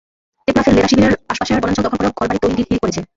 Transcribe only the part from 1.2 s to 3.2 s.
আশপাশের বনাঞ্চল দখল করেও ঘরবাড়ি তৈরির হিড়িক পড়েছে।